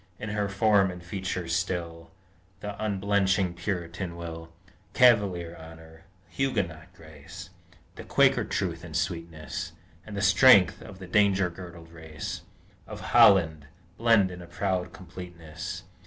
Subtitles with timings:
[0.17, 2.09] In her form and features still
[2.61, 4.51] The unblenching Puritan will,
[4.95, 7.51] Cavalier honor, Huguenot grace,
[7.97, 12.41] The Quaker truth and sweetness, And the strength of the danger girdled race
[12.87, 13.67] Of Holland,
[13.99, 15.83] blend in a proud completeness.